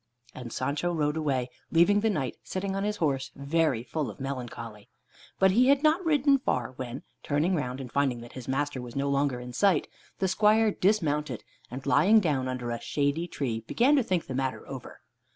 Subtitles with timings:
[0.33, 4.89] And Sancho rode away, leaving the Knight sitting on his horse, very full of melancholy.
[5.37, 8.95] But he had not ridden far, when, turning round and finding that his master was
[8.95, 9.87] no longer in sight,
[10.17, 14.67] the squire dismounted, and lying down under a shady tree, began to think the matter
[14.67, 15.01] over.